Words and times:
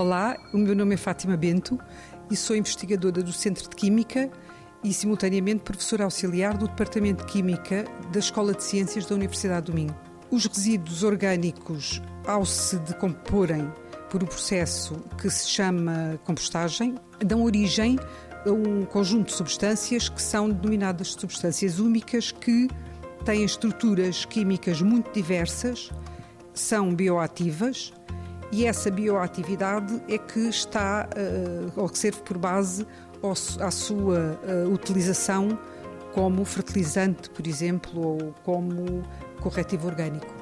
Olá, 0.00 0.34
o 0.50 0.56
meu 0.56 0.74
nome 0.74 0.94
é 0.94 0.96
Fátima 0.96 1.36
Bento 1.36 1.78
e 2.30 2.34
sou 2.34 2.56
investigadora 2.56 3.22
do 3.22 3.34
Centro 3.34 3.68
de 3.68 3.76
Química 3.76 4.30
e, 4.82 4.94
simultaneamente, 4.94 5.62
professora 5.62 6.04
auxiliar 6.04 6.56
do 6.56 6.66
Departamento 6.66 7.26
de 7.26 7.30
Química 7.30 7.84
da 8.10 8.18
Escola 8.18 8.54
de 8.54 8.64
Ciências 8.64 9.04
da 9.04 9.14
Universidade 9.14 9.66
do 9.66 9.74
Minho. 9.74 9.94
Os 10.30 10.46
resíduos 10.46 11.02
orgânicos, 11.02 12.00
ao 12.26 12.46
se 12.46 12.78
decomporem 12.78 13.70
por 14.08 14.22
um 14.22 14.26
processo 14.26 14.94
que 15.20 15.28
se 15.28 15.46
chama 15.46 16.18
compostagem, 16.24 16.94
dão 17.18 17.42
origem 17.42 17.98
a 18.46 18.50
um 18.50 18.86
conjunto 18.86 19.26
de 19.26 19.34
substâncias 19.34 20.08
que 20.08 20.22
são 20.22 20.48
denominadas 20.48 21.08
substâncias 21.08 21.78
úmicas 21.78 22.32
que 22.32 22.68
têm 23.26 23.44
estruturas 23.44 24.24
químicas 24.24 24.80
muito 24.80 25.12
diversas, 25.12 25.90
são 26.54 26.94
bioativas 26.94 27.92
e 28.52 28.66
essa 28.66 28.90
bioatividade 28.90 30.02
é 30.08 30.18
que 30.18 30.40
está, 30.48 31.08
uh, 31.16 31.80
ou 31.80 31.88
que 31.88 31.98
serve 31.98 32.20
por 32.22 32.36
base 32.36 32.86
à 33.60 33.70
sua 33.70 34.40
uh, 34.42 34.72
utilização 34.72 35.58
como 36.12 36.44
fertilizante, 36.44 37.30
por 37.30 37.46
exemplo, 37.46 38.00
ou 38.00 38.34
como 38.42 39.04
corretivo 39.40 39.86
orgânico. 39.86 40.34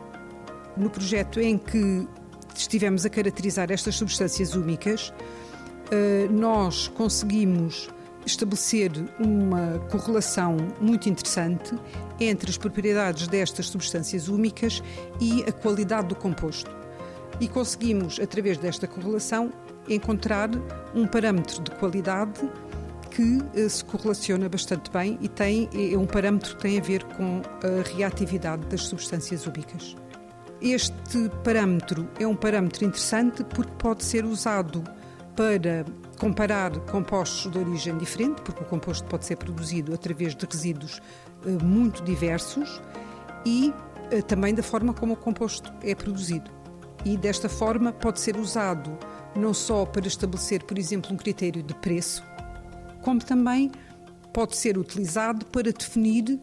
No 0.76 0.88
projeto 0.88 1.38
em 1.40 1.58
que 1.58 2.08
estivemos 2.54 3.04
a 3.04 3.10
caracterizar 3.10 3.70
estas 3.70 3.96
substâncias 3.96 4.54
úmicas, 4.54 5.10
uh, 5.10 6.32
nós 6.32 6.88
conseguimos 6.88 7.90
estabelecer 8.24 8.90
uma 9.20 9.78
correlação 9.90 10.56
muito 10.80 11.10
interessante 11.10 11.74
entre 12.18 12.50
as 12.50 12.56
propriedades 12.56 13.28
destas 13.28 13.68
substâncias 13.68 14.28
úmicas 14.28 14.82
e 15.20 15.42
a 15.44 15.52
qualidade 15.52 16.08
do 16.08 16.14
composto 16.14 16.78
e 17.40 17.48
conseguimos, 17.48 18.18
através 18.20 18.58
desta 18.58 18.86
correlação, 18.86 19.52
encontrar 19.88 20.50
um 20.94 21.06
parâmetro 21.06 21.62
de 21.62 21.70
qualidade 21.72 22.40
que 23.10 23.38
eh, 23.54 23.68
se 23.68 23.84
correlaciona 23.84 24.48
bastante 24.48 24.90
bem 24.90 25.18
e 25.20 25.28
tem, 25.28 25.68
é 25.72 25.96
um 25.96 26.06
parâmetro 26.06 26.56
que 26.56 26.62
tem 26.62 26.78
a 26.78 26.82
ver 26.82 27.04
com 27.04 27.42
a 27.62 27.96
reatividade 27.96 28.66
das 28.66 28.82
substâncias 28.82 29.46
úmicas. 29.46 29.96
Este 30.60 31.28
parâmetro 31.44 32.08
é 32.18 32.26
um 32.26 32.34
parâmetro 32.34 32.84
interessante 32.84 33.44
porque 33.44 33.72
pode 33.78 34.04
ser 34.04 34.24
usado 34.24 34.82
para 35.36 35.84
comparar 36.18 36.76
compostos 36.80 37.50
de 37.52 37.58
origem 37.58 37.96
diferente, 37.96 38.42
porque 38.42 38.62
o 38.62 38.66
composto 38.66 39.06
pode 39.08 39.24
ser 39.24 39.36
produzido 39.36 39.94
através 39.94 40.34
de 40.34 40.44
resíduos 40.44 41.00
eh, 41.46 41.50
muito 41.62 42.02
diversos 42.02 42.82
e 43.46 43.72
eh, 44.10 44.20
também 44.22 44.52
da 44.52 44.62
forma 44.62 44.92
como 44.92 45.14
o 45.14 45.16
composto 45.16 45.72
é 45.82 45.94
produzido 45.94 46.57
e 47.04 47.16
desta 47.16 47.48
forma 47.48 47.92
pode 47.92 48.20
ser 48.20 48.36
usado 48.36 48.98
não 49.34 49.54
só 49.54 49.86
para 49.86 50.06
estabelecer, 50.06 50.64
por 50.64 50.78
exemplo, 50.78 51.12
um 51.12 51.16
critério 51.16 51.62
de 51.62 51.74
preço, 51.74 52.24
como 53.02 53.20
também 53.20 53.70
pode 54.32 54.56
ser 54.56 54.76
utilizado 54.76 55.46
para 55.46 55.72
definir 55.72 56.38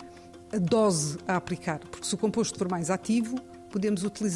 a 0.54 0.58
dose 0.58 1.18
a 1.28 1.36
aplicar, 1.36 1.80
porque 1.80 2.06
se 2.06 2.16
o 2.16 2.18
composto 2.18 2.58
for 2.58 2.70
mais 2.70 2.90
ativo, 2.90 3.38
podemos 3.70 4.04
utilizá-lo 4.04 4.36